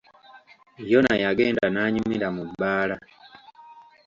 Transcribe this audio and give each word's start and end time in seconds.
Yona 0.91 1.13
yagenda 1.23 1.65
n'anyumira 1.69 2.27
mu 2.35 2.43
bbaala. 2.49 2.95